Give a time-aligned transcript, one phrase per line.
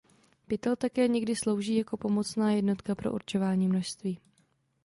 [0.47, 4.19] Pytel také někdy slouží jako pomocná jednotka pro určování množství.